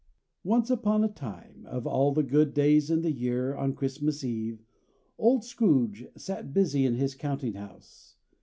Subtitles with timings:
[0.43, 4.65] Once upon a time of all the good days in the year, on Christmas Eve
[5.19, 8.15] old Scrooge sat busy in his counting house.